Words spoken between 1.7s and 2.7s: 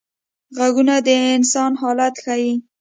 حالت ښيي